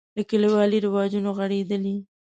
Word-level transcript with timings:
له 0.17 0.23
کلیوالي 0.29 0.79
رواجونو 0.85 1.29
غړېدلی. 1.37 1.95